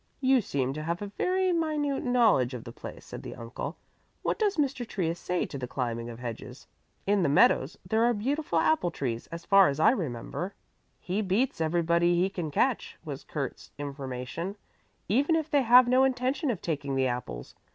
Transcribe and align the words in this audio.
"You 0.19 0.41
seem 0.41 0.73
to 0.73 0.81
have 0.81 1.03
a 1.03 1.11
very 1.15 1.51
minute 1.51 2.03
knowledge 2.03 2.55
of 2.55 2.63
the 2.63 2.71
place," 2.71 3.05
said 3.05 3.21
the 3.21 3.35
uncle. 3.35 3.77
"What 4.23 4.39
does 4.39 4.57
Mr. 4.57 4.83
Trius 4.83 5.19
say 5.19 5.45
to 5.45 5.59
the 5.59 5.67
climbing 5.67 6.09
of 6.09 6.17
hedges? 6.17 6.65
In 7.05 7.21
the 7.21 7.29
meadows 7.29 7.77
there 7.87 8.03
are 8.05 8.13
beautiful 8.15 8.57
apple 8.57 8.89
trees 8.89 9.27
as 9.27 9.45
far 9.45 9.67
as 9.69 9.79
I 9.79 9.91
remember." 9.91 10.55
"He 10.99 11.21
beats 11.21 11.61
everybody 11.61 12.15
he 12.15 12.31
can 12.31 12.49
catch," 12.49 12.97
was 13.05 13.23
Kurt's 13.23 13.69
information, 13.77 14.55
"even 15.07 15.35
if 15.35 15.51
they 15.51 15.61
have 15.61 15.87
no 15.87 16.03
intention 16.03 16.49
of 16.49 16.63
taking 16.63 16.95
the 16.95 17.05
apples. 17.05 17.53